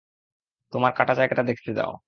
তোমার 0.73 0.91
কাটা 0.97 1.13
জায়গাটা 1.15 1.43
দেখতে 1.43 1.71
দাও। 1.73 1.91